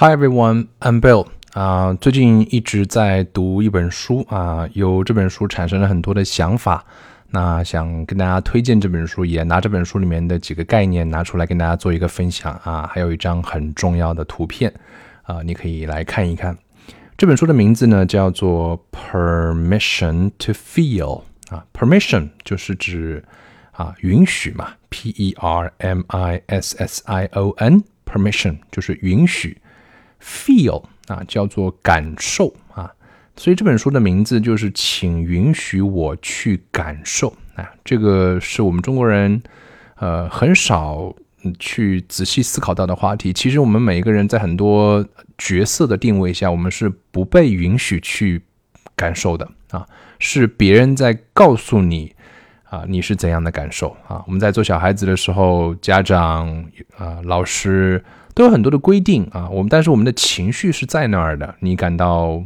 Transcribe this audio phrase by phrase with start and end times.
[0.00, 1.26] Hi everyone, I'm Bill.
[1.52, 6.82] 啊，最近一直在读一本书啊，由这本书产生了很多的想法。
[7.28, 12.88] 那想跟大家推荐这本书，也拿这本书里面的几个概念拿出来跟大家做一个分享啊。
[12.90, 14.72] 还有一张很重要的图片
[15.24, 16.56] 啊，你可以来看一看。
[17.18, 18.82] 这本书的名字呢叫做
[19.12, 21.22] 《Permission to Feel》
[21.54, 23.22] 啊，Permission 就是指
[23.72, 29.58] 啊允许嘛，P E R M I S S I O N，Permission 就是允许。
[30.22, 32.92] Feel 啊，叫做感受啊，
[33.36, 37.68] 所以这本书的名字就是“请允许我去感受”啊。
[37.84, 39.42] 这个是我们中国人
[39.96, 41.14] 呃很少
[41.58, 43.32] 去仔细思考到的话题。
[43.32, 45.04] 其实我们每一个人在很多
[45.38, 48.42] 角色的定位下，我们是不被允许去
[48.94, 49.86] 感受的啊，
[50.18, 52.14] 是别人在告诉你
[52.64, 54.22] 啊你是怎样的感受啊。
[54.26, 56.64] 我们在做小孩子的时候，家长
[56.98, 58.04] 啊老师。
[58.34, 61.54] 都有很多的规定啊，我们但是我们的情绪是在那儿的。
[61.60, 62.42] 你感到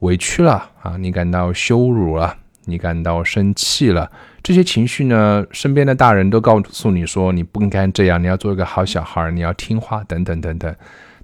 [0.00, 4.10] 委屈了啊，你感到羞辱了，你感到生气了，
[4.42, 10.74] 这些情绪呢，身边的大人都告诉你说你不应该这样，你要做一个好小孩，你要听话等等等等。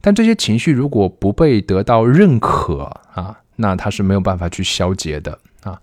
[0.00, 5.78] 但这些情绪如果不被得到认可啊，那它是没有办法去消解的啊。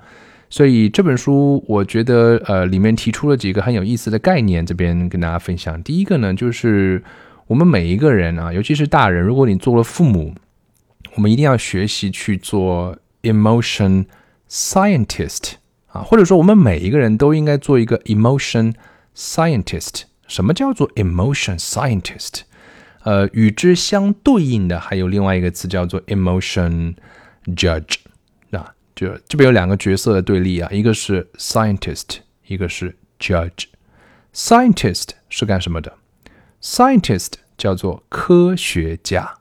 [0.49, 5.81] 所以这本书我觉得呃里面提出了几个很有意思的概念，这边跟大家分享。
[5.83, 7.03] 第一个呢就是。
[7.47, 10.33] 我们每一个人啊，尤其是大人，如果你做了父母，
[11.15, 14.05] 我们一定要学习去做 emotion
[14.49, 15.53] scientist
[15.88, 18.73] 啊，或者说我们每一个人都应该做一个 emotion
[19.16, 20.03] scientist。
[20.27, 22.41] 什么叫做 emotion scientist？
[23.03, 26.95] 呃，与之相对应的还有另外一个词叫做 emotion
[27.55, 27.97] judge
[28.49, 33.66] 啊，就这边有两个角色的对立啊，一个是 scientist，一个是 judge。
[34.33, 35.93] scientist 是干什么的
[36.66, 39.35] ？Scientist 叫做科学家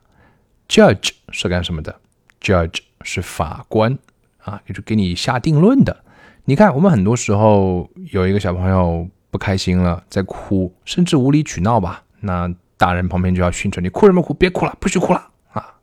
[0.68, 1.98] ，Judge 是干什么的
[2.38, 3.98] ？Judge 是法官
[4.42, 6.04] 啊，就是给你下定论的。
[6.44, 14.34] 你看，我们很多时候有一个小朋友不开心了，在哭，甚至无理取闹吧，那大人旁边就要训斥你：哭什么哭？
[14.34, 15.76] 别哭了，不许哭了啊！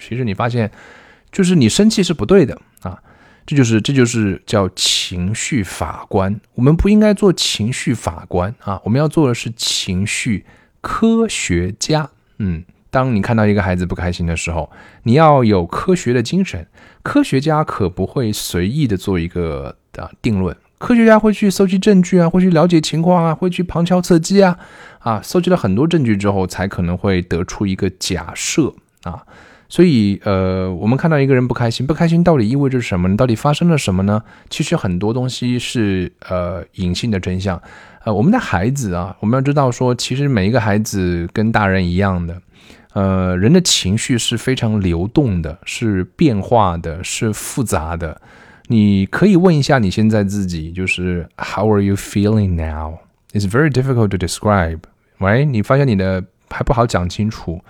[0.00, 0.68] 其实你发现，
[1.30, 3.00] 就是你生气是不对的啊，
[3.46, 6.40] 这就是这就是叫情绪法官。
[6.54, 10.44] 我们不应该做情绪法官啊，我们要做的是情绪。
[10.80, 14.70] 科学家，嗯，当你看到一个孩子不开心的时候，
[15.02, 16.66] 你要有科学的精神。
[17.02, 24.58] 科学家可不会随意的做一个啊定论，科学家会去搜集证据啊，会去了解情况啊，会去旁敲侧击啊，
[25.00, 29.24] 啊，搜集了很多证据之后，才可能会得出一个假设啊。
[29.68, 33.16] 所以，呃，我们看到一个人不开心，不开心到底意味着什么呢？
[33.16, 34.22] 到底发生了什么呢？
[34.48, 37.60] 其实很多东西是呃隐性的真相。
[38.04, 42.40] 呃，我们的孩子啊，我们要知道说，其实每一个孩子跟大人一样的，
[42.94, 48.18] 呃，人的情绪是非常流动的，是变化的，是复杂的。
[48.68, 53.00] 你可以问一下你现在自己，就是 How are you feeling now?
[53.34, 54.80] It's very difficult to describe,
[55.18, 55.44] right?
[55.44, 57.60] 你发现你的还不好讲清楚。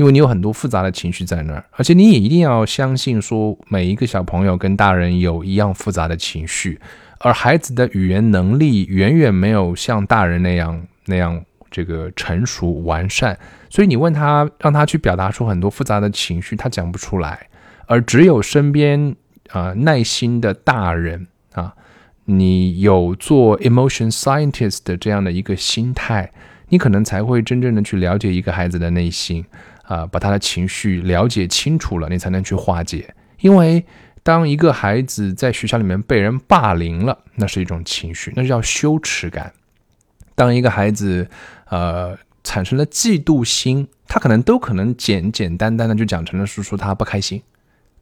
[0.00, 6.80] 因为你有很多复杂的情绪在那儿，而且你也一定要相信说，每一个小朋友跟大人有一样复杂的情绪，
[7.18, 17.48] 而孩子的语言能力远远没有像大人那样那样这个成熟完善，所以你问他，让他去表达出很多复杂的情绪，他讲不出来，
[17.84, 19.14] 而只有身边
[19.50, 21.74] 啊耐心的大人啊，
[22.24, 26.32] 你有做 emotion scientist 的这样的一个心态，
[26.70, 29.44] 你可能才会真正的去了解一个孩子的内心。
[29.90, 33.12] 啊，把他的情绪了解清楚了，你才能去化解。
[33.40, 33.84] 因为
[34.22, 39.52] 当一个孩子在学校里面被人霸凌了，那是一种情绪，那叫羞耻感。
[40.36, 41.28] 当一个孩子
[41.70, 47.42] 呃产生了嫉妒心，他可能都可能简简单单的就讲成了是说他不开心。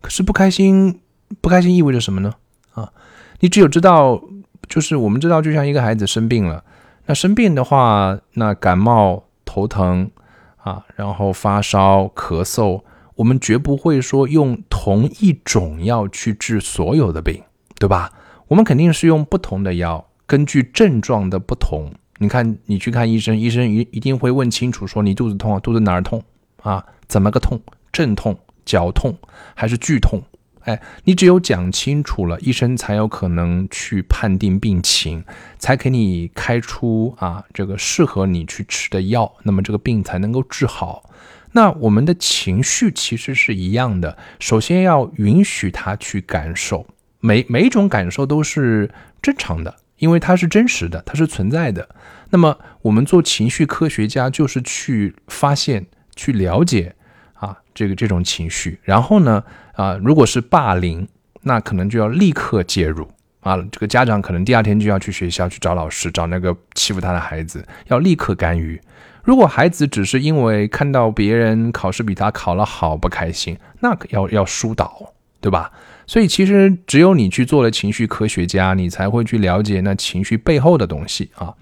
[0.03, 1.01] 可是不开心，
[1.41, 2.35] 不开心意味着什么呢？
[2.75, 2.93] 啊，
[3.41, 4.23] 你只有知道，
[4.69, 6.63] 就是我们知道，就像一个孩子生病了，
[7.07, 10.11] 那生病的话，那感冒、头疼。
[10.59, 12.83] 啊，然后发烧、咳嗽，
[13.17, 17.43] 我们绝不会说用同一种药去治所有的病，
[17.79, 18.13] 对吧？
[18.49, 21.93] 我们肯定是用不同的药，根据症状的不同。
[22.19, 26.23] 你看，你去看医生，医生一一定会问清楚，说你肚子痛啊，肚子哪儿痛
[26.63, 26.85] 啊？
[27.07, 27.61] 怎么个痛？
[27.93, 29.17] 阵痛、绞痛
[29.55, 30.23] 还是剧痛？
[30.69, 35.25] 哎，你只有讲清楚了，医生才有可能去判定病情，
[35.59, 41.09] 才给你开出啊这个适合你去吃的药，那么这个病才能够治好。
[41.53, 46.87] 那我们的情绪其实是一样的，首先要允许他去感受，
[47.21, 48.91] 每每一种感受都是
[49.23, 51.89] 正常的，因为它是真实的，它是存在的。
[52.29, 56.95] 那么我们做情绪科学家就是去发现、去了解。
[57.39, 58.79] 啊，这个这种情绪。
[58.83, 59.43] 然后呢，
[59.75, 61.07] 啊，如果是霸凌，
[61.43, 63.09] 那可能就要立刻介入
[63.41, 63.57] 啊。
[63.73, 68.81] 这个家长可能第二天就要去学校去找老师，找那个欺负他的孩子，要立刻干预。
[69.25, 75.71] 如果孩子只是因为看到别人考试比他考了好不开心，那可要要疏导，对吧？
[76.07, 81.53] 所以其实只有你去做了情绪科学家，你才会去了解那情绪背后的东西啊。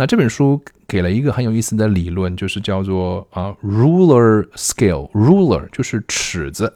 [0.00, 6.72] 那这本书给了一个很有意思的理论，就是叫做啊 ruler scale，ruler 就是尺子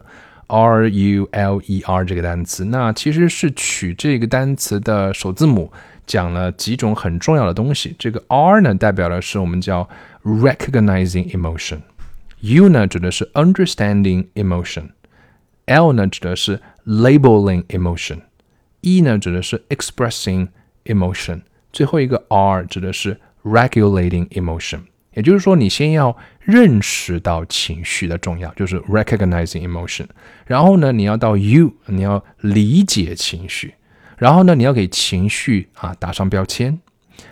[0.49, 5.71] ，r u l e r 这个单词，那其实是取这个单词的首字母，
[6.05, 7.95] 讲了几种很重要的东西。
[7.97, 9.89] 这个 r 呢，代表的是我们叫
[10.25, 20.49] recognizing emotion，u 呢指的是 understanding emotion，l 呢指的是 labeling emotion，e 呢指的是 expressing
[20.87, 21.43] emotion。
[21.73, 24.81] 最后一个 R 指的是 regulating emotion，
[25.15, 30.07] 也就是说，你先要认识到情绪的重要，就是 recognizing emotion。
[30.47, 33.75] 然后呢，你要到 you，你要理解情绪。
[34.19, 36.79] 然后呢，你要给情绪啊打上标签。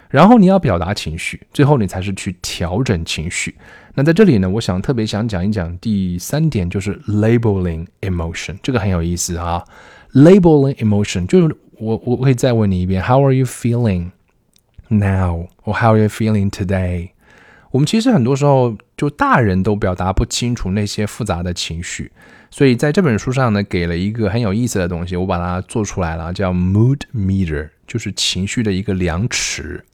[0.08, 1.40] 然后你要表达情绪。
[1.52, 3.54] 最后你才是去调整情绪。
[3.94, 9.64] 那在这里呢，我想特别想讲一讲第三点，就是 labeling emotion，这个很有意思啊。
[10.12, 14.10] labeling emotion 就是我我可以再问你一遍，How are you feeling？
[14.90, 17.10] Now or how are you feeling today？
[17.70, 22.10] 我们其实很多时候就大人都表达不清楚那些复杂的情绪，
[22.50, 29.84] 所以在这本书上呢，给了一个很有意思的东西，我把它做出来了，叫 Mood Meter，就是情绪的一个量尺。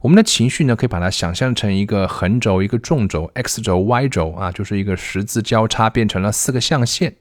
[0.00, 7.14] 我们的情绪呢，可以把它想象成一个横轴、一个纵轴，x 轴、y 轴啊，就是一个十字交叉变成了四个象限。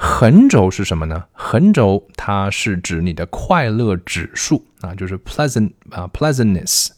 [0.00, 1.24] 横轴是什么呢？
[1.32, 6.90] 横轴它是指你的快乐指数啊，就是 pleasant 啊 pleasantness，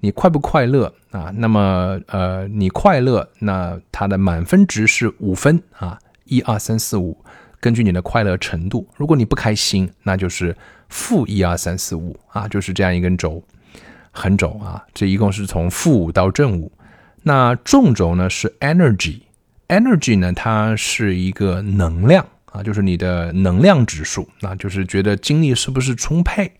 [0.00, 1.32] 你快不快乐啊？
[1.34, 7.16] 那么呃，你快乐，那它的满分值是五分啊，一二三四五，
[7.60, 8.86] 根据你的快乐程度。
[8.94, 10.54] 如果你不开心，那就是
[10.90, 13.42] 负一二三四五啊，就是这样一根轴，
[14.10, 16.70] 横轴啊，这一共是从负五到正五。
[17.22, 22.26] 那纵轴呢是 energy，energy 呢它是一个能量。
[22.54, 26.52] 啊，就是你的能量指数，那就是觉得精力是不是充沛，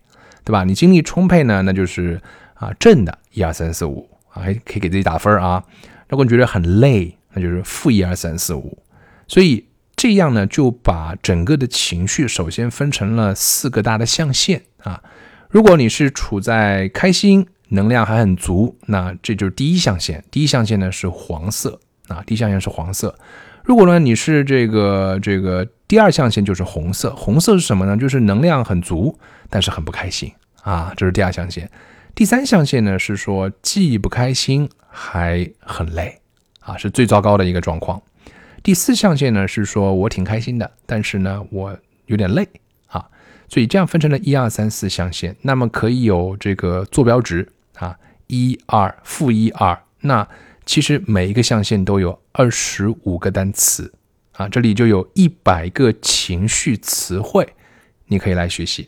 [0.43, 0.65] 对吧？
[0.65, 2.21] 你精力充沛呢，那就是
[2.55, 5.63] 啊正的，一二三四五啊，还可以给自己打分啊。
[6.09, 8.77] 如果你觉得很累，那就是负一二三四五。
[9.25, 9.65] 所以
[9.95, 15.01] 这样呢，就把整个的情绪首先分成了四个大的象限啊。
[15.49, 20.21] 如果你是处在开心，能量还很足，那这就是第一象限。
[20.29, 23.17] 第一象限呢是黄色啊，第一象限是黄色。
[23.65, 25.67] 如果呢你是这个这个。
[25.87, 27.95] 第二象限就是红色，红色是什么呢？
[27.95, 29.15] 就是能量很足，
[29.51, 30.33] 但是很不开心
[30.63, 31.69] 啊，这是第二象限。
[32.15, 36.19] 第三象限呢是说既不开心还很累
[36.61, 38.01] 啊，是最糟糕的一个状况。
[38.63, 41.77] 第四象限呢是说我挺开心的，但是呢我
[42.07, 42.49] 有点累
[42.87, 43.07] 啊，
[43.47, 47.95] 所以这样分成了一二三四象限，那么可以有这个坐标值啊，
[48.25, 50.27] 一二负一二，那
[50.65, 53.93] 其实每一个象限都有二十五个单词。
[54.33, 57.47] 啊，这里就有一百个情绪词汇，
[58.07, 58.85] 你可以来学习。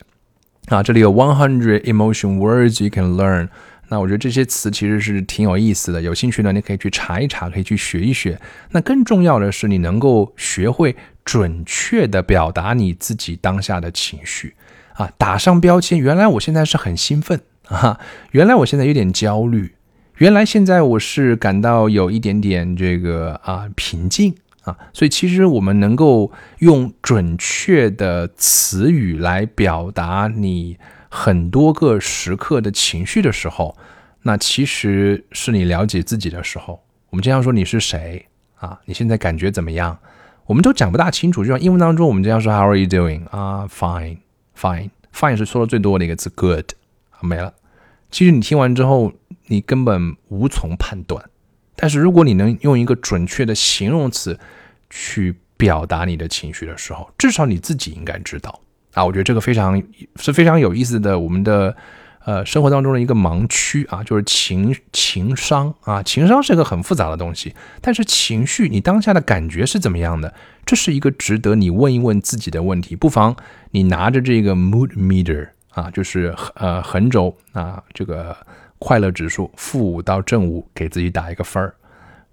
[0.65, 3.47] 啊，这里有 one hundred emotion words you can learn。
[3.87, 8.37] 那我觉得这些词其实是挺有意思的，有兴趣呢，你可以去查一查，可以去学一学。
[8.71, 14.55] 那更重要的是，你能够学会准确的表达你自己当下的情绪。
[14.95, 17.39] 啊，打上标签，原来我现在是很兴奋
[17.69, 18.01] 啊，
[18.31, 19.75] 原来我现在有点焦虑，
[20.17, 24.35] 原来现在我是感到有一点点这个啊平静。
[24.63, 33.77] 啊，所以其实我们能够用准确的词语来表达你很多个时刻的情绪的时候，
[34.23, 36.83] 那其实是你了解自己的时候。
[37.11, 38.77] 我们经常说你是谁啊？
[38.83, 39.97] 你现在感觉怎么样？
[40.45, 41.45] 我们都讲不大清楚。
[41.45, 43.25] 就像英文当中，我们经常说 How are you doing？
[43.29, 46.71] 啊，Fine，Fine，Fine 是说的最多的一个字，Good，
[47.21, 47.53] 没了。
[48.11, 49.13] 其实你听完之后，
[49.47, 51.23] 你根本无从判断。
[51.75, 54.39] 但是如果你能用一个准确的形容词
[54.89, 58.59] 去表达你的情绪的时候，至少你自己应该知道
[58.93, 59.05] 啊。
[59.05, 59.79] 我觉得这个非常
[60.15, 61.75] 是非常有意思的，我们的
[62.25, 66.01] 呃生活当中的一个盲区啊，就是情情商啊。
[66.01, 70.33] 情商是一个很复杂的东西，但是情绪你当下的感觉是怎么样的？
[70.65, 72.95] 这是一个值得你问一问自己的问题。
[72.95, 73.35] 不妨
[73.69, 78.35] 你拿着这个 mood meter 啊，就是呃横轴啊，这个。
[78.79, 81.73] 快乐指数负五到正五，给自己打一个分儿。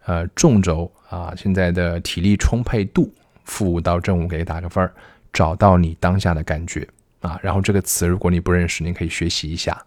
[0.06, 3.12] 呃，纵轴啊，现在的体力充沛度
[3.44, 4.92] 负五到正五，给打个分儿。
[5.32, 6.86] 找到你当下的感觉
[7.20, 9.84] 啊，然后这个词如果你不认识，你可以学习一下。